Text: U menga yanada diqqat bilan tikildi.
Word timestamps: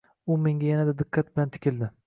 U 0.27 0.37
menga 0.45 0.67
yanada 0.71 0.97
diqqat 1.03 1.31
bilan 1.37 1.55
tikildi. 1.59 1.95